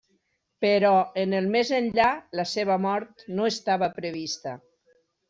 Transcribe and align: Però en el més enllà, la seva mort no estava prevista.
Però 0.63 0.93
en 1.23 1.35
el 1.39 1.49
més 1.55 1.71
enllà, 1.79 2.07
la 2.39 2.45
seva 2.53 2.79
mort 2.87 3.27
no 3.41 3.47
estava 3.51 3.91
prevista. 3.99 4.57